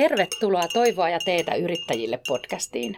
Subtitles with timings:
[0.00, 2.94] Tervetuloa Toivoa ja teetä yrittäjille podcastiin.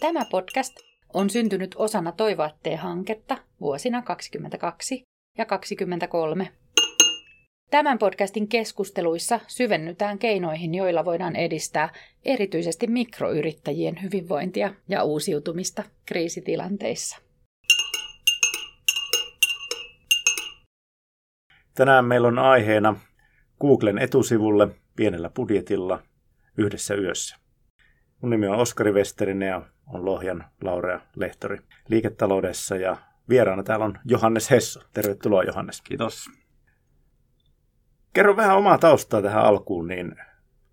[0.00, 0.76] Tämä podcast
[1.14, 5.02] on syntynyt osana Toivoa tee-hanketta vuosina 2022
[5.38, 6.52] ja 2023.
[7.70, 11.88] Tämän podcastin keskusteluissa syvennytään keinoihin, joilla voidaan edistää
[12.24, 17.18] erityisesti mikroyrittäjien hyvinvointia ja uusiutumista kriisitilanteissa.
[21.74, 22.96] Tänään meillä on aiheena
[23.60, 26.07] Googlen etusivulle pienellä budjetilla
[26.58, 27.36] yhdessä yössä.
[28.20, 31.58] Mun nimi on Oskari Westerinen ja on Lohjan Laurea Lehtori
[31.88, 32.96] liiketaloudessa ja
[33.28, 34.80] vieraana täällä on Johannes Hesso.
[34.92, 35.82] Tervetuloa Johannes.
[35.82, 36.30] Kiitos.
[38.12, 40.16] Kerro vähän omaa taustaa tähän alkuun, niin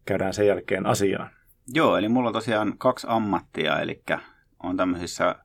[0.06, 1.30] käydään sen jälkeen asiaan.
[1.74, 4.04] Joo, eli mulla on tosiaan kaksi ammattia, eli
[4.64, 5.36] on tämmöisissä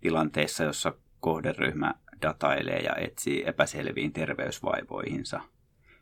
[0.00, 5.40] tilanteissa, jossa kohderyhmä datailee ja etsii epäselviin terveysvaivoihinsa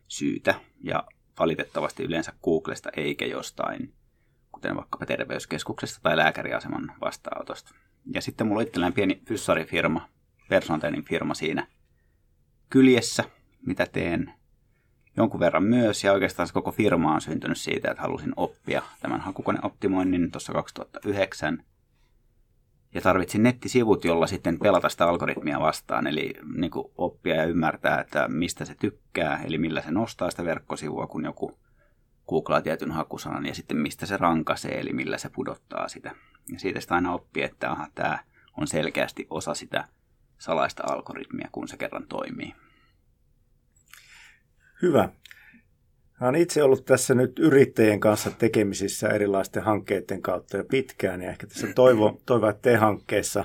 [0.08, 0.54] syytä.
[0.82, 1.04] Ja
[1.38, 3.92] valitettavasti yleensä Googlesta eikä jostain,
[4.52, 7.74] kuten vaikkapa terveyskeskuksesta tai lääkäriaseman vastaanotosta.
[8.14, 10.08] Ja sitten mulla itselleen pieni fyssarifirma,
[10.48, 11.66] personal firma siinä
[12.70, 13.24] kyljessä,
[13.66, 14.34] mitä teen
[15.18, 20.30] jonkun verran myös, ja oikeastaan koko firma on syntynyt siitä, että halusin oppia tämän hakukoneoptimoinnin
[20.30, 21.62] tuossa 2009,
[22.94, 28.00] ja tarvitsin nettisivut, jolla sitten pelata sitä algoritmia vastaan, eli niin kuin oppia ja ymmärtää,
[28.00, 31.58] että mistä se tykkää, eli millä se nostaa sitä verkkosivua, kun joku
[32.28, 36.14] googlaa tietyn hakusanan, ja sitten mistä se rankaisee, eli millä se pudottaa sitä.
[36.52, 38.18] Ja siitä sitä aina oppii, että aha, tämä
[38.56, 39.88] on selkeästi osa sitä
[40.38, 42.54] salaista algoritmia, kun se kerran toimii.
[44.82, 45.08] Hyvä.
[46.20, 51.46] Olen itse ollut tässä nyt yrittäjien kanssa tekemisissä erilaisten hankkeiden kautta jo pitkään ja ehkä
[51.46, 53.44] tässä Toivo, Toivo T-hankkeessa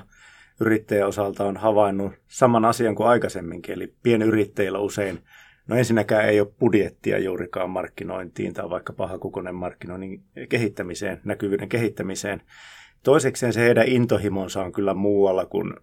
[0.60, 5.18] yrittäjän osalta on havainnut saman asian kuin aikaisemminkin, eli pienyrittäjillä usein,
[5.66, 12.42] no ensinnäkään ei ole budjettia juurikaan markkinointiin tai vaikka pahakukonen markkinoinnin kehittämiseen, näkyvyyden kehittämiseen.
[13.02, 15.74] Toisekseen se heidän intohimonsa on kyllä muualla kuin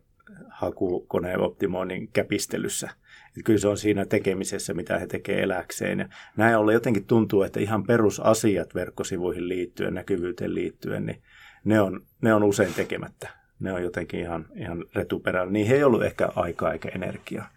[0.50, 2.89] hakukoneen optimoinnin käpistelyssä.
[3.31, 6.00] Että kyllä se on siinä tekemisessä, mitä he tekevät eläkseen.
[6.00, 6.06] Ja
[6.38, 11.22] näin ollen jotenkin tuntuu, että ihan perusasiat verkkosivuihin liittyen, näkyvyyteen liittyen, niin
[11.64, 13.30] ne on, ne on usein tekemättä.
[13.59, 15.52] Ne on jotenkin ihan, ihan retuperällä.
[15.52, 17.50] Niin he ei ollut ehkä aikaa eikä energiaa.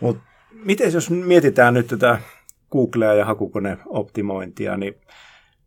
[0.00, 0.22] Mutta
[0.52, 2.18] miten jos mietitään nyt tätä
[2.72, 4.94] Googlea ja hakukoneoptimointia, niin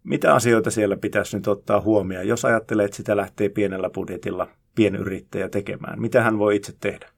[0.03, 5.49] mitä asioita siellä pitäisi nyt ottaa huomioon, jos ajattelee, että sitä lähtee pienellä budjetilla pienyrittäjä
[5.49, 6.01] tekemään?
[6.01, 7.09] Mitä hän voi itse tehdä?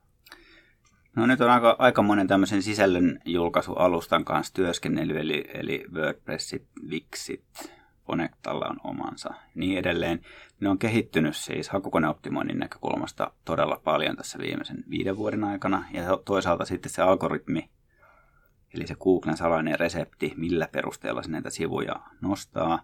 [1.16, 7.76] No nyt on aika, aika monen tämmöisen sisällön julkaisualustan kanssa työskennellyt, eli, eli WordPressit, Wixit,
[8.08, 10.22] Connectalla on omansa niin edelleen.
[10.60, 15.86] Ne on kehittynyt siis hakukoneoptimoinnin näkökulmasta todella paljon tässä viimeisen viiden vuoden aikana.
[15.94, 17.70] Ja toisaalta sitten se algoritmi,
[18.74, 22.80] eli se Googlen salainen resepti, millä perusteella se näitä sivuja nostaa,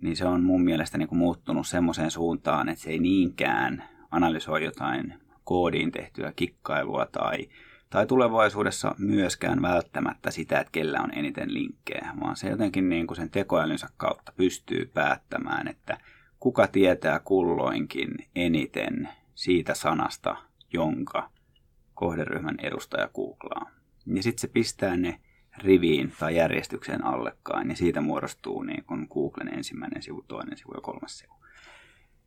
[0.00, 4.64] niin se on mun mielestä niin kuin muuttunut semmoiseen suuntaan, että se ei niinkään analysoi
[4.64, 7.48] jotain koodiin tehtyä kikkailua tai,
[7.90, 13.16] tai tulevaisuudessa myöskään välttämättä sitä, että kellä on eniten linkkejä, vaan se jotenkin niin kuin
[13.16, 15.98] sen tekoälynsä kautta pystyy päättämään, että
[16.40, 20.36] kuka tietää kulloinkin eniten siitä sanasta,
[20.72, 21.30] jonka
[21.94, 23.70] kohderyhmän edustaja googlaa.
[24.06, 25.20] Ja sitten se pistää ne
[25.58, 30.80] riviin tai järjestykseen allekkaan, ja siitä muodostuu niin kuin Googlen ensimmäinen sivu, toinen sivu ja
[30.80, 31.32] kolmas sivu.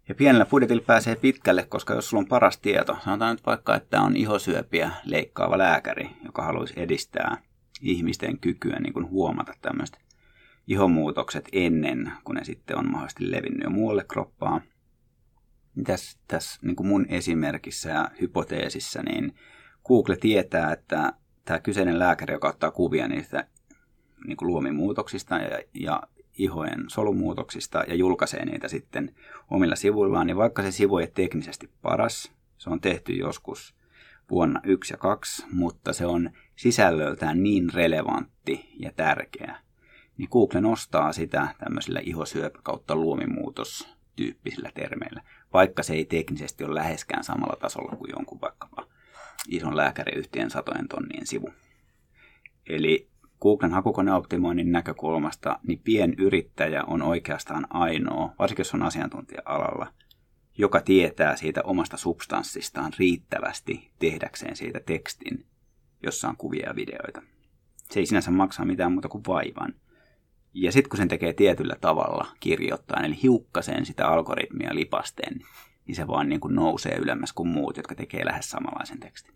[0.09, 4.01] Ja pienellä budjetilla pääsee pitkälle, koska jos sulla on paras tieto, sanotaan nyt vaikka, että
[4.01, 7.37] on ihosyöpiä leikkaava lääkäri, joka haluaisi edistää
[7.81, 10.07] ihmisten kykyä niin kuin huomata tämmöiset
[10.67, 14.61] ihomuutokset ennen kuin ne sitten on mahdollisesti levinnyt jo muualle kroppaan.
[15.83, 19.35] Tässä, tässä niin kuin mun esimerkissä ja hypoteesissa, niin
[19.85, 21.13] Google tietää, että
[21.45, 23.47] tämä kyseinen lääkäri, joka ottaa kuvia niistä
[24.27, 26.03] niin kuin luomimuutoksista ja, ja
[26.37, 29.15] ihojen solumuutoksista ja julkaisee niitä sitten
[29.51, 33.75] omilla sivuillaan, niin vaikka se sivu ei teknisesti paras, se on tehty joskus
[34.31, 39.59] vuonna 1 ja 2, mutta se on sisällöltään niin relevantti ja tärkeä,
[40.17, 45.21] niin Google nostaa sitä tämmöisillä ihosyöpä kautta luomimuutos tyyppisillä termeillä,
[45.53, 48.87] vaikka se ei teknisesti ole läheskään samalla tasolla kuin jonkun vaikkapa
[49.47, 51.49] ison lääkäriyhtiön satojen tonnien sivu.
[52.69, 53.07] Eli
[53.41, 59.93] Googlen hakukoneoptimoinnin näkökulmasta, niin pienyrittäjä on oikeastaan ainoa, varsinkin jos on asiantuntija-alalla,
[60.57, 65.45] joka tietää siitä omasta substanssistaan riittävästi tehdäkseen siitä tekstin,
[66.03, 67.21] jossa on kuvia ja videoita.
[67.91, 69.73] Se ei sinänsä maksaa mitään muuta kuin vaivan.
[70.53, 75.39] Ja sitten kun sen tekee tietyllä tavalla kirjoittaa, eli hiukkasen sitä algoritmia lipasten,
[75.87, 79.35] niin se vaan niin kuin nousee ylemmäs kuin muut, jotka tekee lähes samanlaisen tekstin.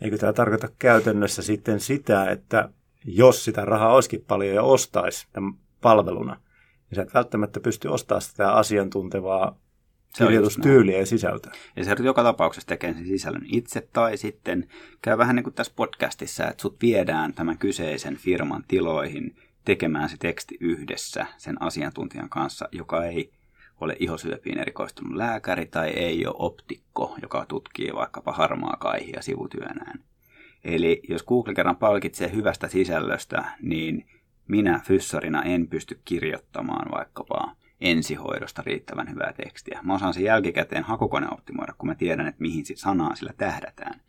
[0.00, 2.68] Eikö tämä tarkoita käytännössä sitten sitä, että
[3.04, 6.40] jos sitä rahaa olisikin paljon ja ostaisi tämän palveluna,
[6.90, 9.58] niin sä et välttämättä pysty ostamaan sitä asiantuntevaa
[10.18, 11.52] kirjoitustyyliä ja sisältöä.
[11.76, 14.68] Ja se joka tapauksessa tekee sen sisällön itse tai sitten
[15.02, 20.16] käy vähän niin kuin tässä podcastissa, että sut viedään tämän kyseisen firman tiloihin tekemään se
[20.18, 23.32] teksti yhdessä sen asiantuntijan kanssa, joka ei
[23.80, 30.04] ole ihosyöpiin erikoistunut lääkäri tai ei ole optikko, joka tutkii vaikkapa harmaa kaihia sivutyönään.
[30.64, 34.06] Eli jos Google kerran palkitsee hyvästä sisällöstä, niin
[34.48, 39.80] minä fyssarina en pysty kirjoittamaan vaikkapa ensihoidosta riittävän hyvää tekstiä.
[39.82, 44.00] Mä osaan sen jälkikäteen hakukone optimoida, kun mä tiedän, että mihin sanaan sillä tähdätään.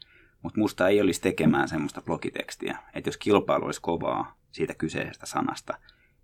[0.42, 5.78] Mutta musta ei olisi tekemään semmoista blogitekstiä, että jos kilpailu olisi kovaa siitä kyseisestä sanasta,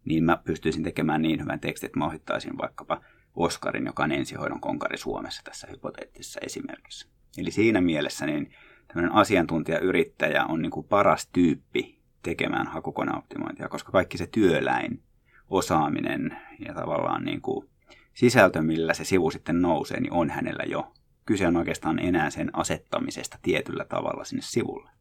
[0.05, 3.01] niin mä pystyisin tekemään niin hyvän tekstin, että mä ohittaisin vaikkapa
[3.35, 7.07] Oskarin, joka on ensihoidon konkari Suomessa tässä hypoteettisessa esimerkissä.
[7.37, 8.55] Eli siinä mielessä niin
[8.89, 15.03] tämmöinen asiantuntijayrittäjä on niin kuin paras tyyppi tekemään hakukoneoptimointia, koska kaikki se työläin
[15.49, 16.37] osaaminen
[16.67, 17.69] ja tavallaan niin kuin
[18.13, 20.93] sisältö, millä se sivu sitten nousee, niin on hänellä jo.
[21.25, 24.91] Kyse on oikeastaan enää sen asettamisesta tietyllä tavalla sinne sivulle.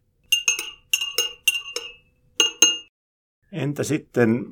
[3.53, 4.45] Entä sitten,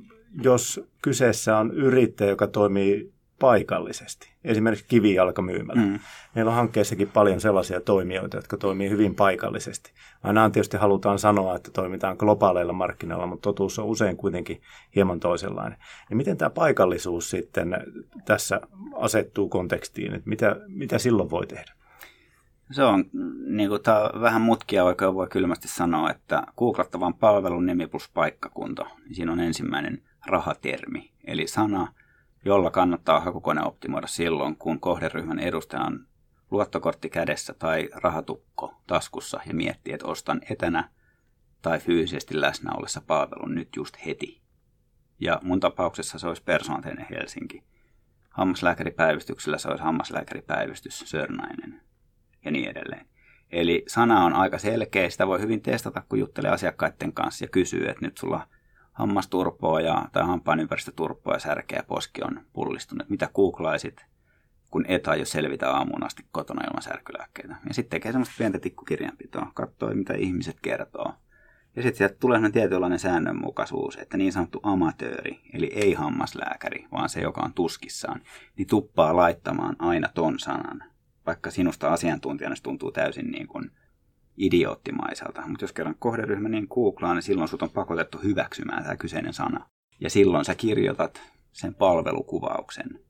[0.42, 4.34] jos kyseessä on yrittäjä, joka toimii paikallisesti.
[4.44, 5.80] Esimerkiksi kivijalkamyymälä.
[5.80, 5.98] Mm.
[6.34, 9.92] Meillä on hankkeessakin paljon sellaisia toimijoita, jotka toimii hyvin paikallisesti.
[10.22, 14.60] Aina tietysti halutaan sanoa, että toimitaan globaaleilla markkinoilla, mutta totuus on usein kuitenkin
[14.94, 15.78] hieman toisenlainen.
[16.10, 17.76] Ja miten tämä paikallisuus sitten
[18.24, 18.60] tässä
[18.94, 21.72] asettuu kontekstiin, että mitä, mitä silloin voi tehdä?
[22.70, 23.04] Se on
[23.46, 28.86] niin kuin, tämä vähän mutkia oikein voi kylmästi sanoa, että googlattavan palvelun nimi plus paikkakunta,
[29.04, 31.88] niin siinä on ensimmäinen rahatermi, eli sana–
[32.46, 36.06] jolla kannattaa hakukone optimoida silloin, kun kohderyhmän edustaja on
[36.50, 40.88] luottokortti kädessä tai rahatukko taskussa ja miettii, että ostan etänä
[41.62, 44.42] tai fyysisesti läsnä ollessa palvelun nyt just heti.
[45.20, 47.62] Ja mun tapauksessa se olisi persoonteinen Helsinki.
[48.30, 51.80] Hammaslääkäripäivystyksellä se olisi hammaslääkäripäivystys Sörnäinen
[52.44, 53.06] ja niin edelleen.
[53.50, 57.88] Eli sana on aika selkeä, sitä voi hyvin testata, kun juttelee asiakkaiden kanssa ja kysyy,
[57.88, 58.48] että nyt sulla
[58.96, 63.08] hammasturpoa ja, tai hampaan ympäristöturpoa ja särkeä poski on pullistunut.
[63.08, 64.06] Mitä googlaisit,
[64.70, 67.56] kun et aio selvitä aamuun asti kotona ilman särkylääkkeitä.
[67.68, 71.14] Ja sitten tekee semmoista pientä tikkukirjanpitoa, katsoo mitä ihmiset kertoo.
[71.76, 77.08] Ja sitten sieltä tulee sellainen tietynlainen säännönmukaisuus, että niin sanottu amatööri, eli ei hammaslääkäri, vaan
[77.08, 78.20] se, joka on tuskissaan,
[78.56, 80.84] niin tuppaa laittamaan aina ton sanan.
[81.26, 83.70] Vaikka sinusta asiantuntijana se tuntuu täysin niin kuin
[84.38, 85.42] idioottimaiselta.
[85.46, 89.66] Mutta jos kerran kohderyhmä niin googlaa, niin silloin sut on pakotettu hyväksymään tämä kyseinen sana.
[90.00, 91.20] Ja silloin sä kirjoitat
[91.52, 93.00] sen palvelukuvauksen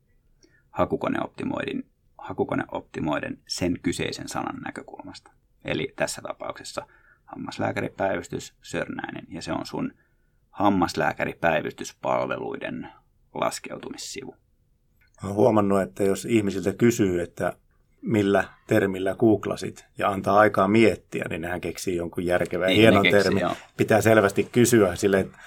[0.69, 5.31] hakukoneoptimoidin, hakukoneoptimoiden sen kyseisen sanan näkökulmasta.
[5.65, 6.87] Eli tässä tapauksessa
[7.25, 9.93] hammaslääkäripäivystys Sörnäinen, ja se on sun
[10.49, 12.89] hammaslääkäripäivystyspalveluiden
[13.33, 14.35] laskeutumissivu.
[15.23, 17.53] Olen huomannut, että jos ihmisiltä kysyy, että
[18.07, 23.43] millä termillä googlasit ja antaa aikaa miettiä, niin nehän keksii jonkun järkevän niin, hienon termin.
[23.77, 25.37] Pitää selvästi kysyä sille, että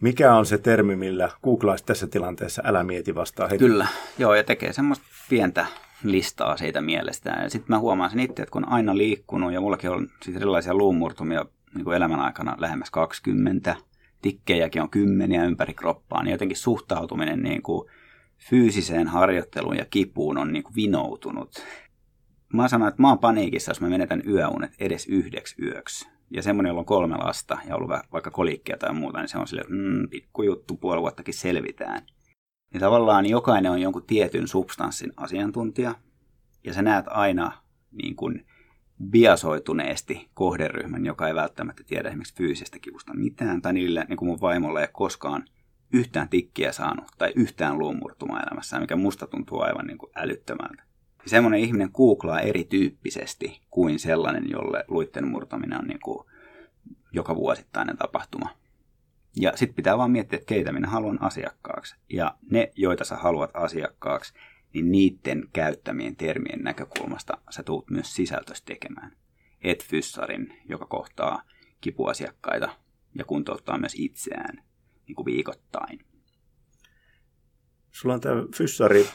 [0.00, 3.64] mikä on se termi, millä googlaisit tässä tilanteessa, älä mieti vastaan heti.
[3.64, 3.86] Kyllä,
[4.18, 5.66] joo, ja tekee semmoista pientä
[6.04, 7.30] listaa siitä mielestä.
[7.42, 10.36] Ja sitten mä huomaan sen itse, että kun on aina liikkunut, ja mullakin on siis
[10.36, 13.76] erilaisia luumurtumia niin kuin elämän aikana lähemmäs 20,
[14.22, 17.90] tikkejäkin on kymmeniä ympäri kroppaa, niin jotenkin suhtautuminen niin kuin
[18.50, 21.62] fyysiseen harjoitteluun ja kipuun on niin kuin vinoutunut
[22.52, 26.08] mä sanon, että mä oon paniikissa, jos mä menetän yöunet edes yhdeksi yöksi.
[26.30, 29.48] Ja semmoinen, jolla on kolme lasta ja ollut vaikka kolikkia tai muuta, niin se on
[29.48, 32.06] silleen, mm, pikkujuttu, puoli vuottakin selvitään.
[32.72, 35.94] Niin tavallaan jokainen on jonkun tietyn substanssin asiantuntija,
[36.64, 37.52] ja sä näet aina
[37.92, 38.46] niin kuin
[39.10, 44.40] biasoituneesti kohderyhmän, joka ei välttämättä tiedä esimerkiksi fyysisestä kivusta mitään, tai niille, niin kuin mun
[44.40, 45.44] vaimolla ei koskaan
[45.92, 50.91] yhtään tikkiä saanut tai yhtään luumurtumaa elämässään, mikä musta tuntuu aivan niin kuin älyttömältä
[51.26, 56.26] semmoinen ihminen googlaa erityyppisesti kuin sellainen, jolle luitten murtaminen on niin kuin
[57.12, 58.48] joka vuosittainen tapahtuma.
[59.36, 61.96] Ja sitten pitää vaan miettiä, että keitä minä haluan asiakkaaksi.
[62.08, 64.34] Ja ne, joita sä haluat asiakkaaksi,
[64.74, 69.16] niin niiden käyttämien termien näkökulmasta sä tuut myös sisältöstä tekemään.
[69.62, 71.42] Et fyssarin, joka kohtaa
[71.80, 72.76] kipuasiakkaita
[73.18, 74.62] ja kuntouttaa myös itseään
[75.06, 76.04] niin kuin viikoittain.
[77.90, 79.08] Sulla on tämä fyssari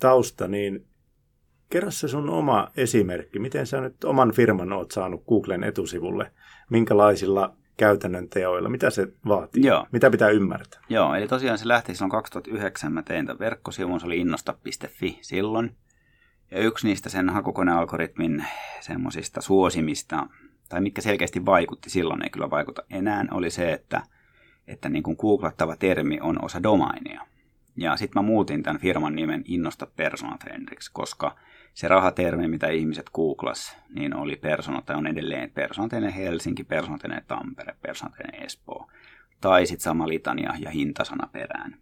[0.00, 0.86] tausta, niin
[1.74, 3.38] Kerro se sun oma esimerkki.
[3.38, 6.32] Miten sä nyt oman firman oot saanut Googlen etusivulle?
[6.70, 8.68] Minkälaisilla käytännön teoilla?
[8.68, 9.66] Mitä se vaatii?
[9.66, 9.86] Joo.
[9.92, 10.80] Mitä pitää ymmärtää?
[10.88, 15.76] Joo, eli tosiaan se lähti silloin 2009, mä tein tämän verkkosivun, se oli innosta.fi silloin.
[16.50, 18.44] Ja yksi niistä sen hakukonealgoritmin
[18.80, 20.26] semmoisista suosimista,
[20.68, 24.02] tai mitkä selkeästi vaikutti silloin, ei kyllä vaikuta enää, oli se, että,
[24.66, 27.26] että niin kuin googlattava termi on osa domainia.
[27.76, 31.36] Ja sitten mä muutin tämän firman nimen Innosta Personal Trendriksi, koska
[31.74, 37.76] se rahatermi, mitä ihmiset googlas, niin oli persona, tai on edelleen personateinen Helsinki, personateinen Tampere,
[37.82, 38.90] personateinen Espoo.
[39.40, 41.76] Tai sitten sama litania ja hintasana perään.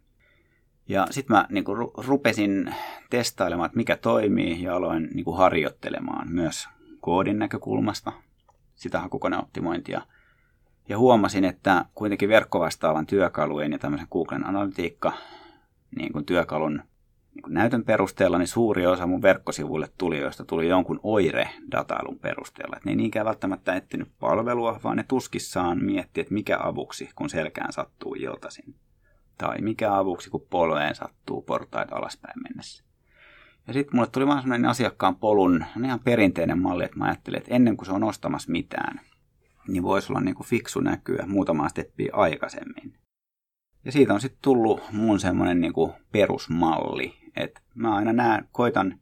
[0.87, 2.75] Ja sitten mä niin kuin, rupesin
[3.09, 6.69] testailemaan, että mikä toimii, ja aloin niin kuin, harjoittelemaan myös
[6.99, 8.11] koodin näkökulmasta
[8.75, 10.01] sitä hakukoneoptimointia.
[10.89, 15.13] Ja huomasin, että kuitenkin verkkovastaavan työkalujen ja tämmöisen Googlen analytiikka
[15.95, 16.83] niin työkalun
[17.47, 22.75] näytön perusteella, niin suuri osa mun verkkosivuille tulijoista tuli jonkun oire-datailun perusteella.
[22.77, 27.29] Että ne ei niinkään välttämättä etsinyt palvelua, vaan ne tuskissaan mietti, että mikä avuksi, kun
[27.29, 28.75] selkään sattuu iltaisin.
[29.37, 32.83] Tai mikä avuksi, kun polveen sattuu portaita alaspäin mennessä.
[33.67, 37.55] Ja sitten mulle tuli vaan sellainen asiakkaan polun, ihan perinteinen malli, että mä ajattelin, että
[37.55, 39.01] ennen kuin se on ostamassa mitään,
[39.67, 42.93] niin voisi olla niin kuin fiksu näkyä muutamaa steppiä aikaisemmin.
[43.85, 48.99] Ja siitä on sitten tullut mun semmoinen niin kuin perusmalli, että mä aina näen, koitan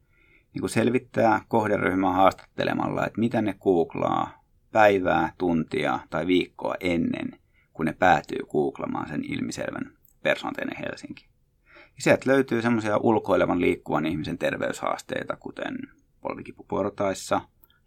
[0.54, 7.38] niin selvittää kohderyhmää haastattelemalla, että mitä ne googlaa päivää, tuntia tai viikkoa ennen,
[7.72, 11.26] kun ne päätyy googlamaan sen ilmiselvän persoonteinen Helsinki.
[11.66, 15.78] Ja sieltä löytyy semmoisia ulkoilevan liikkuvan ihmisen terveyshaasteita, kuten
[16.20, 17.40] polvikipuportaissa,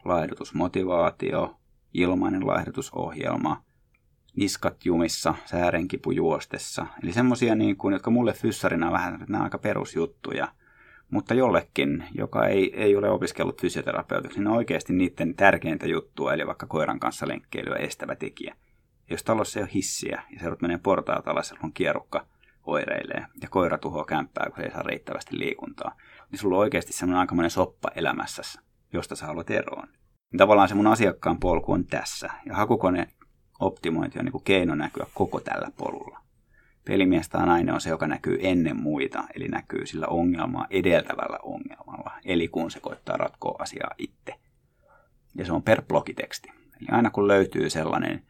[0.05, 1.59] laihdutusmotivaatio,
[1.93, 3.63] ilmainen laihdutusohjelma,
[4.35, 6.85] niskat jumissa, säärenkipu juostessa.
[7.03, 10.47] Eli semmoisia, niin jotka mulle fyssarina vähän, että nämä on aika perusjuttuja.
[11.09, 16.47] Mutta jollekin, joka ei, ei ole opiskellut fysioterapeutiksi, niin on oikeasti niiden tärkeintä juttua, eli
[16.47, 18.55] vaikka koiran kanssa lenkkeilyä estävä tekijä.
[19.09, 22.25] Jos talossa ei ole hissiä ja se menee portaat alas, on kierukka
[22.65, 25.95] oireilee ja koira tuhoaa kämppää, kun se ei saa riittävästi liikuntaa,
[26.31, 28.59] niin sulla on oikeasti semmoinen aikamoinen soppa elämässäsi,
[28.93, 29.87] josta sä haluat eroon.
[30.37, 32.29] Tavallaan se mun asiakkaan polku on tässä.
[32.45, 33.07] Ja hakukone
[33.59, 36.19] optimointi on niin kuin keino näkyä koko tällä polulla.
[36.85, 42.11] Pelimies tai nainen on se, joka näkyy ennen muita, eli näkyy sillä ongelmaa edeltävällä ongelmalla,
[42.25, 44.35] eli kun se koittaa ratkoa asiaa itse.
[45.35, 46.49] Ja se on per blogiteksti.
[46.49, 48.23] Eli aina kun löytyy sellainen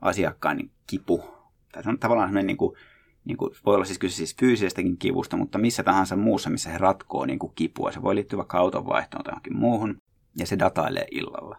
[0.00, 1.24] asiakkaan kipu,
[1.72, 2.76] tai se on tavallaan sellainen niin kuin,
[3.24, 6.78] niin kuin, voi olla siis kyse siis fyysisestäkin kivusta, mutta missä tahansa muussa, missä he
[6.78, 7.92] ratkoo niin kuin kipua.
[7.92, 9.98] Se voi liittyä vaikka autonvaihtoon tai johonkin muuhun,
[10.36, 11.58] ja se datailee illalla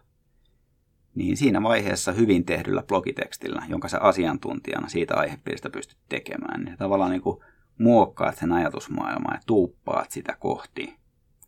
[1.14, 7.10] niin siinä vaiheessa hyvin tehdyllä blogitekstillä, jonka sä asiantuntijana siitä aihepiiristä pystyt tekemään, niin tavallaan
[7.10, 7.40] niin kuin
[7.78, 10.96] muokkaat sen ajatusmaailmaa ja tuuppaat sitä kohti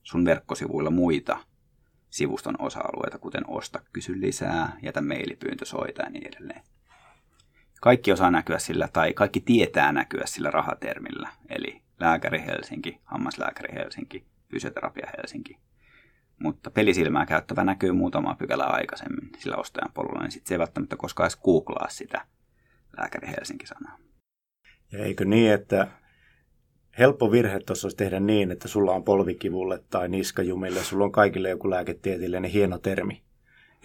[0.03, 1.39] sun verkkosivuilla muita
[2.11, 6.63] sivuston osa-alueita, kuten osta, kysy lisää, jätä mailipyyntö, soita ja niin edelleen.
[7.81, 14.25] Kaikki osaa näkyä sillä, tai kaikki tietää näkyä sillä rahatermillä, eli lääkäri Helsinki, hammaslääkäri Helsinki,
[14.51, 15.59] fysioterapia Helsinki,
[16.43, 20.97] mutta pelisilmää käyttävä näkyy muutama pykälä aikaisemmin sillä ostajan polulla, niin sitten se ei välttämättä
[20.97, 22.27] koskaan edes googlaa sitä
[22.99, 23.99] lääkäri Helsinki-sanaa.
[24.93, 25.89] Ja eikö niin, että
[26.99, 31.49] helppo virhe tuossa olisi tehdä niin, että sulla on polvikivulle tai niskajumille, sulla on kaikille
[31.49, 33.23] joku lääketieteellinen hieno termi.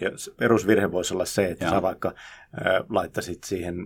[0.00, 1.74] Ja perusvirhe voisi olla se, että Joo.
[1.74, 3.76] sä vaikka äh, laittaisit siihen,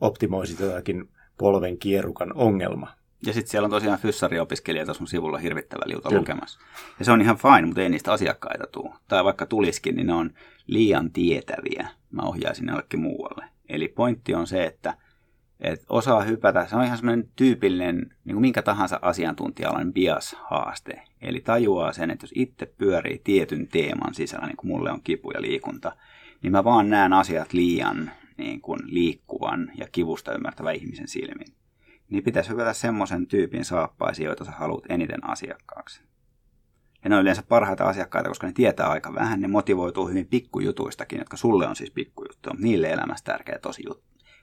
[0.00, 2.96] optimoisit jotakin polven kierukan ongelma.
[3.26, 6.20] Ja sitten siellä on tosiaan fyssariopiskelijoita sun sivulla hirvittävä liuta Kyllä.
[6.20, 6.60] lukemassa.
[6.98, 8.94] Ja se on ihan fine, mutta ei niistä asiakkaita tule.
[9.08, 10.30] Tai vaikka tuliskin, niin ne on
[10.66, 11.88] liian tietäviä.
[12.10, 13.44] Mä ohjaisin jollekin muualle.
[13.68, 14.94] Eli pointti on se, että,
[15.60, 16.66] että osaa hypätä.
[16.66, 21.02] Se on ihan semmoinen tyypillinen, niin kuin minkä tahansa asiantuntijalan bias-haaste.
[21.22, 25.30] Eli tajuaa sen, että jos itse pyörii tietyn teeman sisällä, niin kuin mulle on kipu
[25.30, 25.96] ja liikunta,
[26.42, 31.56] niin mä vaan näen asiat liian niin kuin liikkuvan ja kivusta ymmärtävä ihmisen silmin
[32.10, 36.02] niin pitäisi hypätä semmoisen tyypin saappaisiin, joita sä haluat eniten asiakkaaksi.
[37.04, 41.18] Ja ne on yleensä parhaita asiakkaita, koska ne tietää aika vähän, ne motivoituu hyvin pikkujutuistakin,
[41.18, 43.82] jotka sulle on siis pikkujuttuja, mutta niille elämässä tärkeä tosi,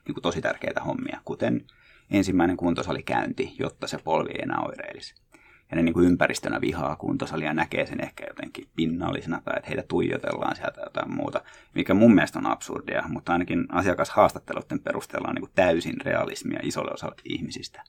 [0.08, 1.66] niin tosi tärkeitä hommia, kuten
[2.10, 5.23] ensimmäinen kuntosalikäynti, jotta se polvi ei enää oireilisi
[5.70, 9.84] ja ne niin kuin ympäristönä vihaa kuntosalia näkee sen ehkä jotenkin pinnallisena tai että heitä
[9.88, 11.40] tuijotellaan sieltä jotain muuta,
[11.74, 16.90] mikä mun mielestä on absurdia, mutta ainakin asiakashaastatteluiden perusteella on niin kuin täysin realismia isolle
[16.94, 17.82] osalle ihmisistä.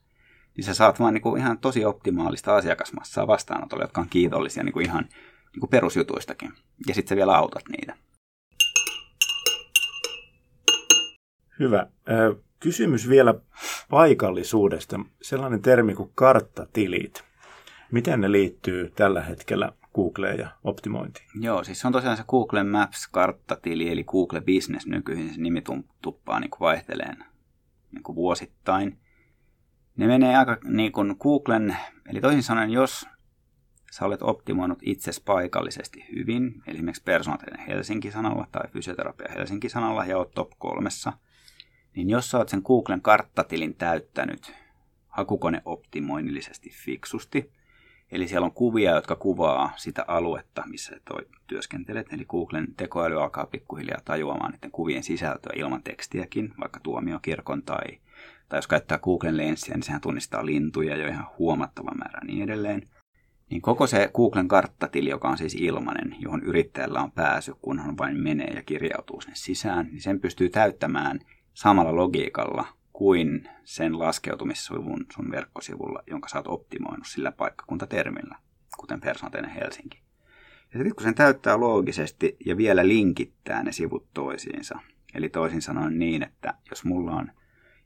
[0.58, 4.74] Niin sä saat vaan niin kuin ihan tosi optimaalista asiakasmassaa vastaanotolle, jotka on kiitollisia niin
[4.74, 5.04] kuin ihan
[5.52, 6.52] niin kuin perusjutuistakin.
[6.88, 7.96] Ja sitten sä vielä autat niitä.
[11.60, 11.88] Hyvä.
[12.60, 13.34] Kysymys vielä
[13.90, 15.00] paikallisuudesta.
[15.22, 17.24] Sellainen termi kuin karttatilit.
[17.92, 21.26] Miten ne liittyy tällä hetkellä Googleen ja optimointiin?
[21.40, 25.64] Joo, siis se on tosiaan se Google Maps-karttatili, eli Google Business nykyisin se nimi
[26.02, 27.18] tuppaa niin vaihteleen
[27.92, 29.00] niin vuosittain.
[29.98, 31.78] Ne menee aika niin kuin Googlen,
[32.10, 33.08] eli toisin sanoen, jos
[33.92, 40.32] sä olet optimoinut itsesi paikallisesti hyvin, eli esimerkiksi personaalinen Helsinki-sanalla tai fysioterapia Helsinki-sanalla ja oot
[40.32, 41.14] top kolmessa,
[41.96, 44.54] niin jos sä oot sen Googlen karttatilin täyttänyt
[45.08, 47.52] hakukoneoptimoinnillisesti fiksusti,
[48.16, 53.46] eli siellä on kuvia, jotka kuvaa sitä aluetta, missä toi työskentelet, eli Googlen tekoäly alkaa
[53.46, 58.00] pikkuhiljaa tajuamaan niiden kuvien sisältöä ilman tekstiäkin, vaikka tuomiokirkon tai,
[58.50, 62.88] tai jos käyttää Googlen lenssiä, niin sehän tunnistaa lintuja jo ihan huomattavan määrän niin edelleen.
[63.50, 67.98] Niin koko se Googlen karttatili, joka on siis ilmainen, johon yrittäjällä on pääsy, kun hän
[67.98, 71.20] vain menee ja kirjautuu sinne sisään, niin sen pystyy täyttämään
[71.54, 72.68] samalla logiikalla
[72.98, 78.36] kuin sen laskeutumissivun sun verkkosivulla, jonka sä oot optimoinut sillä paikkakuntatermillä,
[78.78, 80.02] kuten Personateinen Helsinki.
[80.74, 84.80] Ja sitten kun sen täyttää loogisesti ja vielä linkittää ne sivut toisiinsa,
[85.14, 87.32] eli toisin sanoen niin, että jos mulla on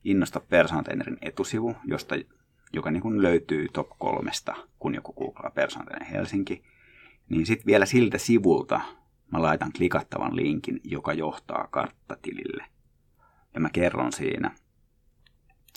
[0.04, 2.16] Innosta Personateinerin etusivu, josta
[2.74, 6.64] joka niin löytyy top kolmesta, kun joku googlaa persoonallinen Helsinki,
[7.30, 8.82] niin sitten vielä siltä sivulta
[9.32, 12.66] mä laitan klikattavan linkin, joka johtaa karttatilille.
[13.54, 14.52] Ja mä kerron siinä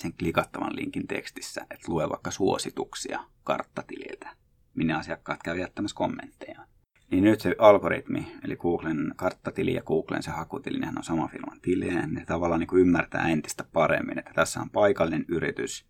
[0.00, 4.37] sen klikattavan linkin tekstissä, että lue vaikka suosituksia karttatililtä,
[4.75, 6.66] minne asiakkaat käy jättämässä kommentteja.
[7.11, 11.61] Niin nyt se algoritmi, eli Googlen karttatili ja Googlen se hakutili, nehän on sama firman
[11.61, 15.87] tili, ne tavallaan niin kuin ymmärtää entistä paremmin, että tässä on paikallinen yritys,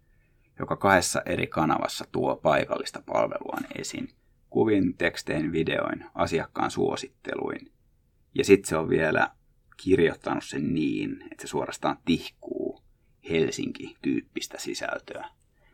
[0.59, 4.09] joka kahdessa eri kanavassa tuo paikallista palveluaan esiin.
[4.51, 7.73] Kuvin, tekstein, videoin, asiakkaan suositteluin.
[8.35, 9.31] Ja sitten se on vielä
[9.83, 12.62] kirjoittanut sen niin, että se suorastaan tihkuu
[13.31, 15.29] Helsinki-tyyppistä sisältöä.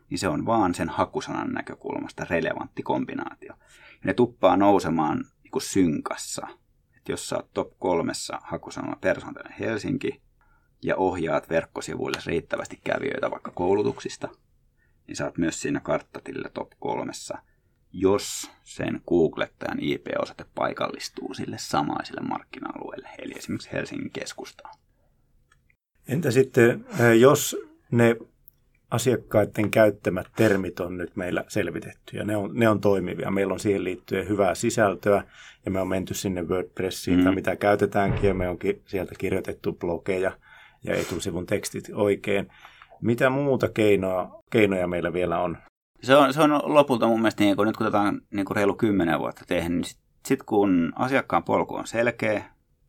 [0.09, 3.53] Niin se on vaan sen hakusanan näkökulmasta relevantti kombinaatio.
[3.91, 6.47] Ja ne tuppaa nousemaan niin kuin synkassa.
[6.97, 10.21] Että jos sä oot top kolmessa hakusanalla persoonallinen Helsinki
[10.83, 14.29] ja ohjaat verkkosivuille riittävästi kävijöitä vaikka koulutuksista–
[15.09, 17.37] niin sä oot myös siinä karttatilla top kolmessa,
[17.93, 24.75] jos sen googlettajan IP-osate paikallistuu sille samaiselle markkina-alueelle, eli esimerkiksi Helsingin keskustaan.
[26.09, 27.57] Entä sitten, eh, jos
[27.91, 28.15] ne
[28.91, 33.31] asiakkaiden käyttämät termit on nyt meillä selvitetty ja ne on, ne on toimivia.
[33.31, 35.23] Meillä on siihen liittyen hyvää sisältöä
[35.65, 37.23] ja me on menty sinne WordPressiin mm.
[37.23, 40.31] tai mitä käytetäänkin ja me onkin sieltä kirjoitettu blogeja
[40.83, 42.47] ja etusivun tekstit oikein.
[43.01, 45.57] Mitä muuta keinoa, keinoja meillä vielä on?
[46.01, 48.55] Se on, se on lopulta mun mielestä, niin kun nyt kun tätä on niin kun
[48.55, 52.45] reilu kymmenen vuotta tehnyt, niin sitten sit kun asiakkaan polku on selkeä,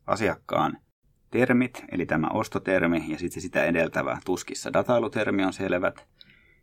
[0.06, 0.78] asiakkaan
[1.30, 6.06] termit, eli tämä ostotermi ja sitten se sitä edeltävä tuskissa datailutermi on selvät,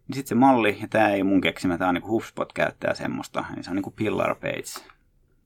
[0.07, 3.45] niin sitten se malli, ja tämä ei mun keksimä, tämä on niin HubSpot käyttää semmoista,
[3.55, 4.87] niin se on niin kuin Pillar Page,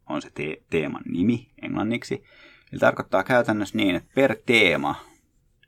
[0.09, 2.23] on se te- teeman nimi englanniksi.
[2.71, 4.95] Eli tarkoittaa käytännössä niin, että per teema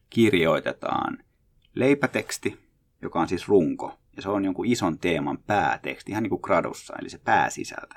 [0.09, 1.17] kirjoitetaan–
[1.75, 2.59] leipäteksti,
[3.01, 6.93] joka on siis runko, ja se on jonkun ison teeman pääteksti, ihan niin kuin gradussa,
[7.01, 7.95] eli se pääsisältö.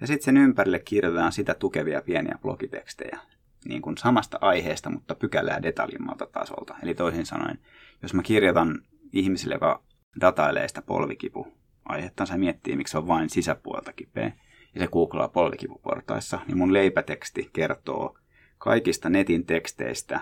[0.00, 3.18] Ja sitten sen ympärille kirjoitetaan sitä tukevia pieniä blogitekstejä,
[3.64, 6.74] niin kuin samasta aiheesta, mutta pykälää detaljimmalta tasolta.
[6.82, 7.58] Eli toisin sanoen,
[8.02, 9.82] jos mä kirjoitan ihmisille, joka
[10.20, 11.46] datailee sitä polvikipu
[11.84, 14.32] aihetta, se miettii, miksi se on vain sisäpuolta kipeä,
[14.74, 18.18] ja se googlaa polvikipuportaissa, niin mun leipäteksti kertoo
[18.58, 20.20] kaikista netin teksteistä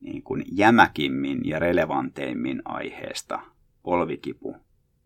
[0.00, 3.40] niin kuin jämäkimmin ja relevanteimmin aiheesta
[3.82, 4.56] polvikipu,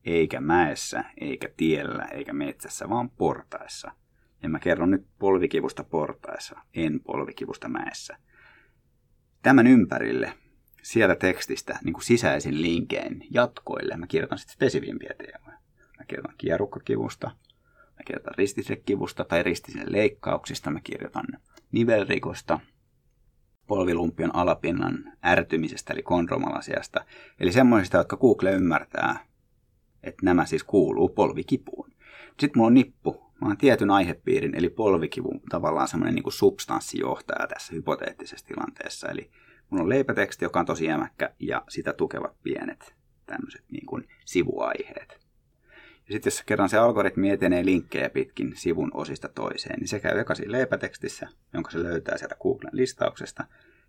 [0.05, 3.92] eikä mäessä, eikä tiellä, eikä metsässä, vaan portaessa.
[4.42, 8.16] Ja mä kerron nyt polvikivusta portaessa, en polvikivusta mäessä.
[9.42, 10.33] Tämän ympärille
[10.83, 15.59] sieltä tekstistä niin kuin sisäisin linkein jatkoille mä kirjoitan sitten spesifimpiä teemoja.
[15.99, 17.27] Mä kirjoitan kierukkakivusta,
[17.96, 21.27] mä kirjoitan ristisekivusta tai ristisille leikkauksista, mä kirjoitan
[21.72, 22.61] nivelrikosta,
[23.66, 27.05] polvilumpion alapinnan ärtymisestä, eli kondromalasiasta.
[27.40, 29.27] Eli semmoisista, jotka Google ymmärtää,
[30.03, 31.90] että nämä siis kuuluu polvikipuun.
[32.40, 33.25] Sitten mulla on nippu.
[33.42, 39.09] Oon tietyn aihepiirin, eli polvikivun tavallaan semmoinen niin substanssijohtaja tässä hypoteettisessa tilanteessa.
[39.09, 39.31] Eli
[39.70, 42.94] mulla on leipäteksti, joka on tosi jämäkkä, ja sitä tukevat pienet
[43.27, 45.27] tämmöiset niin kuin sivuaiheet.
[46.09, 50.18] Ja sitten jos kerran se algoritmi etenee linkkejä pitkin sivun osista toiseen, niin se käy
[50.18, 53.44] eka siinä leipätekstissä, jonka se löytää sieltä Googlen listauksesta.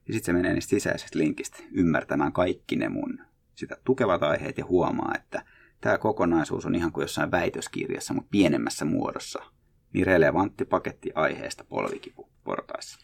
[0.08, 3.20] Ja sitten se menee niistä sisäisestä linkistä ymmärtämään kaikki ne mun
[3.56, 5.42] sitä tukevat aiheet ja huomaa, että
[5.82, 9.40] tämä kokonaisuus on ihan kuin jossain väitöskirjassa, mutta pienemmässä muodossa.
[9.94, 13.00] Niin relevantti paketti aiheesta polvikipu portaissa.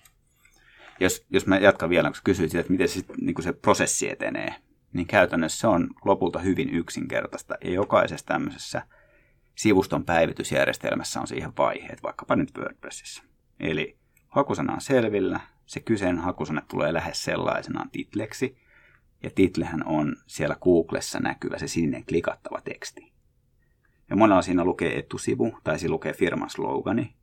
[0.99, 4.55] Jos, jos mä jatkan vielä, kun kysyit sitä, että miten se, niin se prosessi etenee,
[4.93, 7.55] niin käytännössä se on lopulta hyvin yksinkertaista.
[7.63, 8.81] Ja jokaisessa tämmöisessä
[9.55, 13.23] sivuston päivitysjärjestelmässä on siihen vaiheet, vaikkapa nyt WordPressissä.
[13.59, 18.57] Eli hakusana on selvillä, se kyseinen hakusana tulee lähes sellaisenaan titleksi,
[19.23, 23.13] ja titlehän on siellä Googlessa näkyvä se sinne klikattava teksti.
[24.09, 27.15] Ja monella siinä lukee etusivu, tai siinä lukee firman slogani,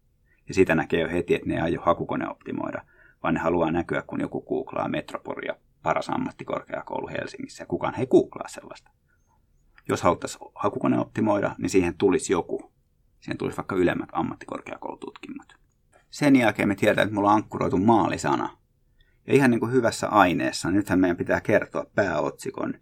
[0.49, 2.83] ja siitä näkee jo heti, että ne ei aio hakukone optimoida,
[3.23, 8.49] vaan ne haluaa näkyä, kun joku googlaa Metropolia paras ammattikorkeakoulu Helsingissä, ja kukaan ei googlaa
[8.49, 8.91] sellaista.
[9.89, 12.73] Jos haluttaisiin hakukone optimoida, niin siihen tulisi joku.
[13.21, 15.55] Siihen tulisi vaikka ylemmät ammattikorkeakoulututkinnot.
[16.11, 18.57] Sen jälkeen me tiedetään, että mulla on ankkuroitu maalisana.
[19.27, 22.75] Ja ihan niin kuin hyvässä aineessa, nythän meidän pitää kertoa pääotsikon,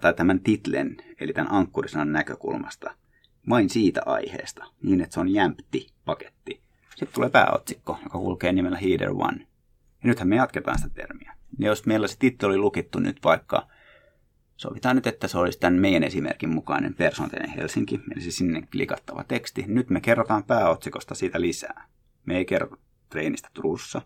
[0.00, 2.94] tai tämän titlen, eli tämän ankkurisanan näkökulmasta,
[3.48, 6.60] vain siitä aiheesta, niin että se on jämpti paketti.
[6.90, 9.46] Sitten tulee pääotsikko, joka kulkee nimellä Header One.
[10.02, 11.34] Ja nythän me jatketaan sitä termiä.
[11.58, 13.68] Ja jos meillä se titteli oli lukittu nyt vaikka,
[14.56, 19.24] sovitaan nyt, että se olisi tämän meidän esimerkin mukainen Personateinen Helsinki, eli se sinne klikattava
[19.24, 19.64] teksti.
[19.68, 21.88] Nyt me kerrotaan pääotsikosta siitä lisää.
[22.26, 22.76] Me ei kerrota
[23.08, 24.02] treenistä Turussa.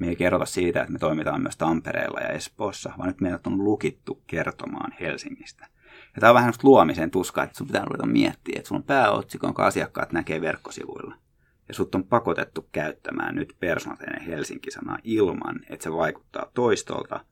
[0.00, 3.64] Me ei kerrota siitä, että me toimitaan myös Tampereella ja Espoossa, vaan nyt meidät on
[3.64, 5.66] lukittu kertomaan Helsingistä.
[6.14, 9.46] Ja tämä on vähän luomisen tuskaa, että sun pitää ruveta miettiä, että sun on pääotsikko,
[9.46, 11.14] jonka asiakkaat näkee verkkosivuilla.
[11.68, 17.24] Ja sut on pakotettu käyttämään nyt persoonateinen Helsinki-sanaa ilman, että se vaikuttaa toistolta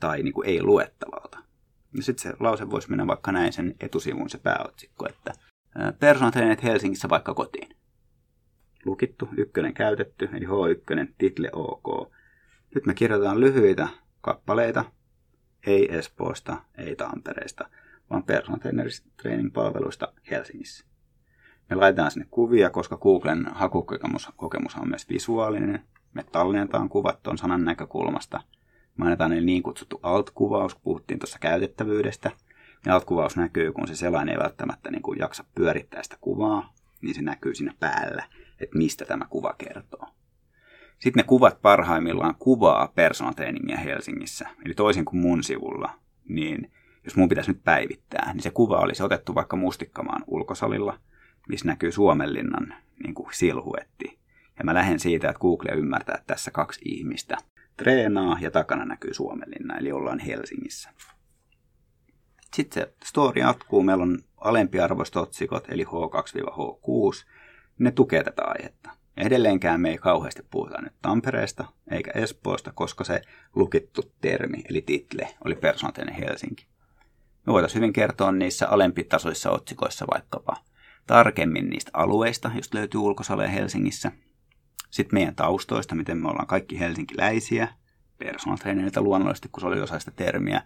[0.00, 1.38] tai niin kuin ei luettavalta.
[1.96, 5.32] Ja sitten se lause voisi mennä vaikka näin sen etusivun se pääotsikko, että
[5.98, 7.76] persoonateinen Helsingissä vaikka kotiin
[8.84, 12.12] lukittu, ykkönen käytetty, eli H1, title OK.
[12.74, 13.88] Nyt me kirjoitetaan lyhyitä
[14.20, 14.84] kappaleita,
[15.66, 17.68] ei Espoosta, ei Tampereesta,
[18.10, 18.60] vaan personal
[19.22, 20.84] training palveluista Helsingissä.
[21.70, 25.84] Me laitetaan sinne kuvia, koska Googlen hakukokemus on myös visuaalinen.
[26.14, 28.40] Me tallennetaan kuvat tuon sanan näkökulmasta.
[28.96, 32.30] Me annetaan niin kutsuttu alt-kuvaus, puhuttiin tuossa käytettävyydestä.
[32.86, 37.14] Ja alt-kuvaus näkyy, kun se selain ei välttämättä niin kuin jaksa pyörittää sitä kuvaa, niin
[37.14, 38.24] se näkyy siinä päällä
[38.60, 40.08] että mistä tämä kuva kertoo.
[40.98, 44.48] Sitten ne kuvat parhaimmillaan kuvaa personal trainingia Helsingissä.
[44.64, 45.90] Eli toisin kuin mun sivulla,
[46.28, 46.72] niin
[47.04, 50.98] jos mun pitäisi nyt päivittää, niin se kuva olisi otettu vaikka Mustikkamaan ulkosalilla,
[51.48, 54.18] missä näkyy Suomenlinnan niin kuin silhuetti.
[54.58, 57.36] Ja mä lähden siitä, että Google ymmärtää, että tässä kaksi ihmistä
[57.76, 60.90] treenaa ja takana näkyy Suomenlinna, eli ollaan Helsingissä.
[62.54, 63.82] Sitten se story jatkuu.
[63.82, 67.26] Meillä on alempiarvoiset otsikot, eli H2-H6,
[67.78, 68.90] ne tukee tätä aihetta.
[69.16, 73.22] Edelleenkään me ei kauheasti puhuta nyt Tampereesta eikä Espoosta, koska se
[73.54, 76.66] lukittu termi, eli title, oli persoonallinen Helsinki.
[77.46, 80.56] Me voitaisiin hyvin kertoa niissä alempitasoissa otsikoissa vaikkapa
[81.06, 84.12] tarkemmin niistä alueista, joista löytyy ulkosaleja Helsingissä.
[84.90, 87.68] Sitten meidän taustoista, miten me ollaan kaikki helsinkiläisiä,
[88.18, 88.58] personal
[88.96, 90.62] luonnollisesti, kun se oli osa sitä termiä.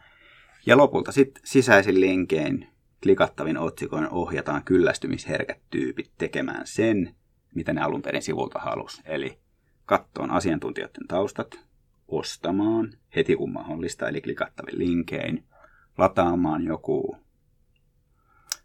[0.66, 2.68] Ja lopulta sitten sisäisin linkein
[3.02, 7.14] klikattavin otsikoin ohjataan kyllästymisherkät tyypit tekemään sen,
[7.54, 9.02] mitä ne alun perin sivulta halus.
[9.04, 9.38] Eli
[9.86, 11.60] kattoon asiantuntijoiden taustat,
[12.08, 15.44] ostamaan heti kun mahdollista, eli klikattavin linkein,
[15.98, 17.16] lataamaan joku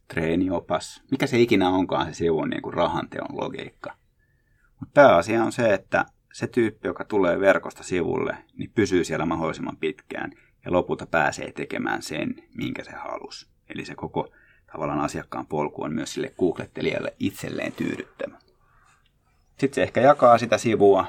[0.08, 3.98] treeniopas, mikä se ikinä onkaan se sivun niin kuin rahanteon logiikka.
[4.80, 9.78] Mutta pääasia on se, että se tyyppi, joka tulee verkosta sivulle, niin pysyy siellä mahdollisimman
[9.78, 10.32] pitkään
[10.66, 13.53] ja lopulta pääsee tekemään sen, minkä se halusi.
[13.74, 14.30] Eli se koko
[14.72, 18.38] tavallaan asiakkaan polku on myös sille googlettelijalle itselleen tyydyttävä.
[19.50, 21.08] Sitten se ehkä jakaa sitä sivua,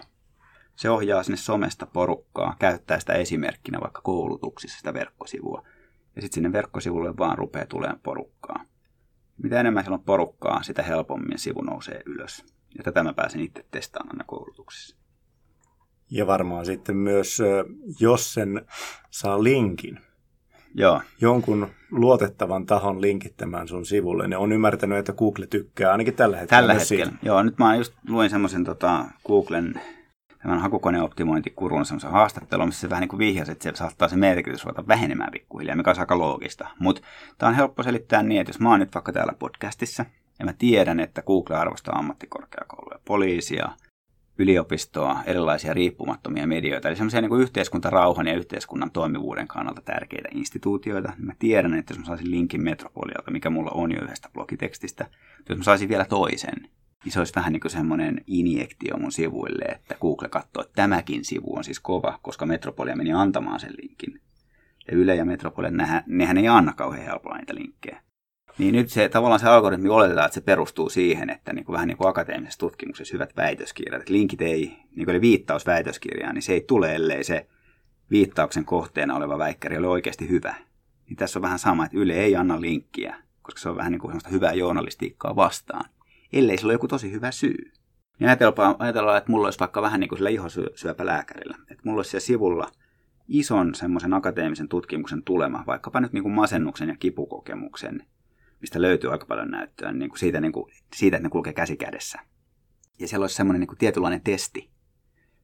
[0.76, 5.62] se ohjaa sinne somesta porukkaa, käyttää sitä esimerkkinä vaikka koulutuksissa sitä verkkosivua.
[6.16, 8.64] Ja sitten sinne verkkosivulle vaan rupeaa tulemaan porukkaa.
[9.42, 12.44] Mitä enemmän siellä on porukkaa, sitä helpommin sivu nousee ylös.
[12.78, 14.96] Ja tätä mä pääsen itse testaamaan aina koulutuksissa.
[16.10, 17.38] Ja varmaan sitten myös,
[18.00, 18.66] jos sen
[19.10, 20.00] saa linkin,
[20.74, 21.00] Joo.
[21.20, 24.28] jonkun luotettavan tahon linkittämään sun sivulle.
[24.28, 26.60] Ne on ymmärtänyt, että Google tykkää ainakin tällä hetkellä.
[26.60, 27.04] Tällä hetkellä.
[27.04, 27.18] Siitä.
[27.22, 29.80] Joo, nyt mä just luin semmoisen tota, Googlen
[30.42, 34.64] tämän hakukoneoptimointikurun semmoisen haastattelun, missä se vähän niin kuin vihjasi, että se saattaa se merkitys
[34.64, 36.68] ruveta vähenemään pikkuhiljaa, mikä on aika loogista.
[36.78, 37.02] Mutta
[37.38, 40.04] tämä on helppo selittää niin, että jos mä oon nyt vaikka täällä podcastissa,
[40.38, 43.68] ja mä tiedän, että Google arvostaa ammattikorkeakouluja, poliisia,
[44.38, 51.12] yliopistoa, erilaisia riippumattomia medioita, eli semmoisia niin yhteiskuntarauhan ja yhteiskunnan toimivuuden kannalta tärkeitä instituutioita.
[51.18, 55.06] Mä tiedän, että jos mä saisin linkin Metropolialta, mikä mulla on jo yhdestä blogitekstistä,
[55.48, 56.68] jos mä saisin vielä toisen,
[57.04, 61.24] niin se olisi vähän niin kuin semmoinen injektio mun sivuille, että Google katsoo, että tämäkin
[61.24, 64.20] sivu on siis kova, koska Metropolia meni antamaan sen linkin.
[64.88, 68.03] Ja Yle ja Metropolia, nehän, nehän ei anna kauhean helpolla niitä linkkejä.
[68.58, 71.88] Niin nyt se, tavallaan se algoritmi oletetaan, että se perustuu siihen, että niin kuin vähän
[71.88, 76.52] niin kuin akateemisessa tutkimuksessa hyvät väitöskirjat, että linkit ei, niin kuin viittaus väitöskirjaan, niin se
[76.52, 77.46] ei tule, ellei se
[78.10, 80.54] viittauksen kohteena oleva väikkäri ole oikeasti hyvä.
[81.08, 84.00] Niin tässä on vähän sama, että Yle ei anna linkkiä, koska se on vähän niin
[84.00, 85.84] kuin hyvää journalistiikkaa vastaan,
[86.32, 87.72] ellei sillä ole joku tosi hyvä syy.
[88.20, 92.10] Ja ajatellaan, ajatellaan, että mulla olisi vaikka vähän niin kuin sillä ihosyöpälääkärillä, että mulla olisi
[92.10, 92.70] siellä sivulla
[93.28, 98.06] ison semmoisen akateemisen tutkimuksen tulema, vaikkapa nyt niin kuin masennuksen ja kipukokemuksen,
[98.64, 101.76] mistä löytyy aika paljon näyttöä niin kuin siitä, niin kuin, siitä, että ne kulkee käsi
[101.76, 102.18] kädessä.
[102.98, 104.70] Ja siellä olisi semmoinen niin kuin tietynlainen testi,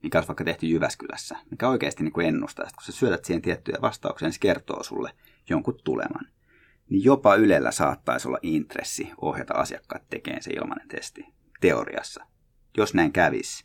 [0.02, 3.42] mikä olisi vaikka tehty Jyväskylässä, mikä oikeasti niin kuin ennustaa, että kun sä syötät siihen
[3.42, 5.12] tiettyjä vastauksia, niin se kertoo sulle
[5.48, 6.26] jonkun tuleman.
[6.90, 11.26] Niin jopa Ylellä saattaisi olla intressi ohjata asiakkaat tekemään se ilmainen testi,
[11.60, 12.24] teoriassa.
[12.76, 13.64] Jos näin kävisi,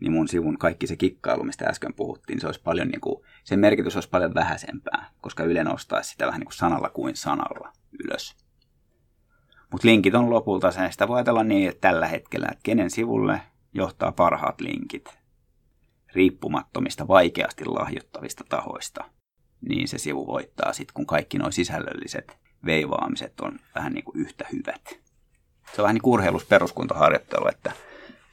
[0.00, 3.58] niin mun sivun kaikki se kikkailu, mistä äsken puhuttiin, se olisi paljon niin kuin, sen
[3.58, 7.72] merkitys olisi paljon vähäisempää, koska Yle nostaisi sitä vähän niin kuin sanalla kuin sanalla
[8.04, 8.49] ylös.
[9.72, 13.40] Mutta linkit on lopulta se, sitä voi ajatella niin, että tällä hetkellä, että kenen sivulle
[13.74, 15.18] johtaa parhaat linkit
[16.14, 19.04] riippumattomista, vaikeasti lahjoittavista tahoista,
[19.68, 24.46] niin se sivu voittaa sitten, kun kaikki nuo sisällölliset veivaamiset on vähän niin kuin yhtä
[24.52, 25.00] hyvät.
[25.74, 27.72] Se on vähän niin kuin urheilusperuskuntaharjoittelu, että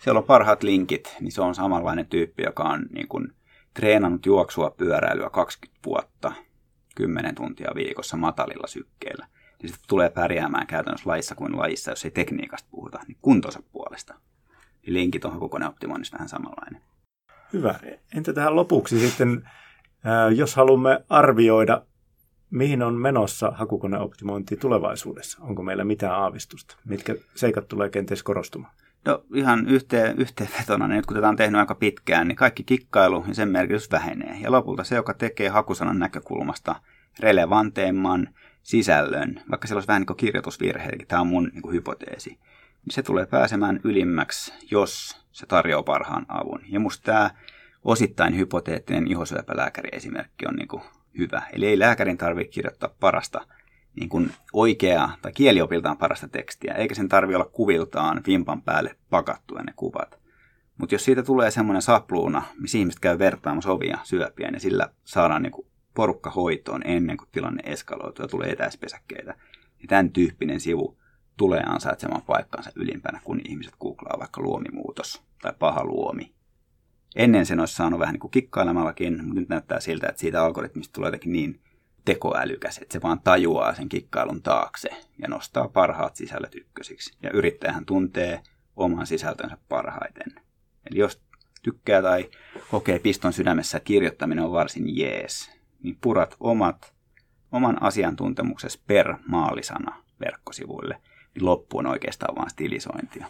[0.04, 3.34] siellä on parhaat linkit, niin se on samanlainen tyyppi, joka on niin kuin
[3.73, 6.32] treenannut juoksua pyöräilyä 20 vuotta,
[6.95, 9.28] 10 tuntia viikossa matalilla sykkeillä
[9.61, 14.13] niin sitten tulee pärjäämään käytännössä laissa kuin lajissa, jos ei tekniikasta puhuta, niin kuntonsa puolesta.
[14.81, 16.81] Niin linkit on hakukoneoptimoinnissa vähän samanlainen.
[17.53, 17.75] Hyvä.
[18.15, 19.49] Entä tähän lopuksi sitten,
[20.35, 21.81] jos haluamme arvioida,
[22.49, 25.37] mihin on menossa hakukoneoptimointi tulevaisuudessa?
[25.41, 26.77] Onko meillä mitään aavistusta?
[26.85, 28.73] Mitkä seikat tulee kenties korostumaan?
[29.05, 33.25] No ihan yhteen, yhteenvetona, niin nyt kun tätä on tehnyt aika pitkään, niin kaikki kikkailu
[33.27, 34.37] ja sen merkitys vähenee.
[34.39, 36.75] Ja lopulta se, joka tekee hakusanan näkökulmasta
[37.19, 38.29] relevanteimman
[38.67, 42.93] sisällön, vaikka siellä olisi vähän niin kuin kirjoitusvirheitä, tämä on mun niin kuin hypoteesi, niin
[42.93, 46.62] se tulee pääsemään ylimmäksi, jos se tarjoaa parhaan avun.
[46.69, 47.30] Ja musta tämä
[47.84, 50.82] osittain hypoteettinen ihosyöpälääkäri esimerkki on niin kuin
[51.17, 51.41] hyvä.
[51.53, 53.47] Eli ei lääkärin tarvitse kirjoittaa parasta
[53.95, 59.63] niin kuin oikeaa tai kieliopiltaan parasta tekstiä, eikä sen tarvitse olla kuviltaan vimpan päälle pakattuja
[59.63, 60.19] ne kuvat.
[60.77, 65.41] Mutta jos siitä tulee semmoinen sapluuna, missä ihmiset käy vertaamassa ovia syöpiä, niin sillä saadaan
[65.41, 69.36] niin kuin porukka hoitoon ennen kuin tilanne eskaloituu ja tulee etäispesäkkeitä.
[69.81, 70.97] Ja tämän tyyppinen sivu
[71.38, 76.33] tulee ansaitsemaan paikkansa ylimpänä, kun ihmiset googlaa vaikka luomimuutos tai paha luomi.
[77.15, 80.93] Ennen sen olisi saanut vähän niin kuin kikkailemallakin, mutta nyt näyttää siltä, että siitä algoritmista
[80.93, 81.62] tulee jotenkin niin
[82.05, 84.89] tekoälykäs, että se vaan tajuaa sen kikkailun taakse
[85.21, 87.17] ja nostaa parhaat sisällöt ykkösiksi.
[87.23, 88.41] Ja yrittäjähän tuntee
[88.75, 90.43] oman sisältönsä parhaiten.
[90.91, 91.21] Eli jos
[91.63, 92.29] tykkää tai
[92.71, 96.93] kokee piston sydämessä, kirjoittaminen on varsin jees, niin purat omat,
[97.51, 101.01] oman asiantuntemuksesi per maalisana verkkosivuille,
[101.35, 103.27] niin loppu on oikeastaan vain stilisointia.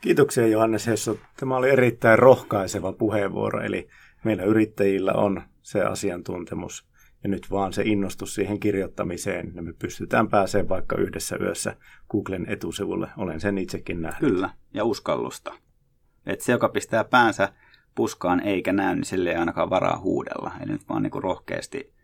[0.00, 1.18] Kiitoksia Johannes Hesso.
[1.36, 3.88] Tämä oli erittäin rohkaiseva puheenvuoro, eli
[4.24, 6.92] meillä yrittäjillä on se asiantuntemus
[7.22, 11.76] ja nyt vaan se innostus siihen kirjoittamiseen, ja me pystytään pääsemään vaikka yhdessä yössä
[12.10, 13.08] Googlen etusivulle.
[13.16, 14.30] Olen sen itsekin nähnyt.
[14.30, 15.54] Kyllä, ja uskallusta.
[16.26, 17.52] että se, joka pistää päänsä
[17.94, 20.52] puskaan eikä näy, niin sille ei ainakaan varaa huudella.
[20.60, 21.94] Eli nyt vaan niin kuin rohkeasti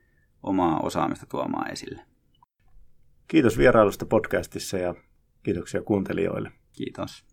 [0.43, 2.03] omaa osaamista tuomaan esille.
[3.29, 4.95] Kiitos vierailusta podcastissa ja
[5.43, 6.53] kiitoksia kuuntelijoille.
[6.73, 7.25] Kiitos.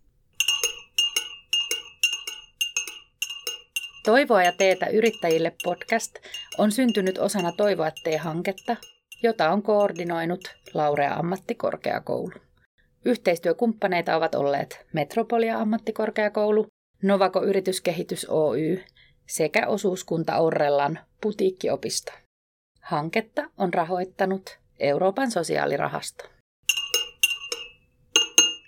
[4.04, 6.14] Toivoa ja teetä yrittäjille podcast
[6.58, 8.76] on syntynyt osana Toivoa tee-hanketta,
[9.22, 10.40] jota on koordinoinut
[10.74, 12.32] Laurea ammattikorkeakoulu.
[13.04, 16.66] Yhteistyökumppaneita ovat olleet Metropolia ammattikorkeakoulu,
[17.02, 18.80] Novako Yrityskehitys Oy
[19.26, 22.12] sekä osuuskunta Orrellan putiikkiopisto.
[22.80, 26.24] Hanketta on rahoittanut Euroopan sosiaalirahasto.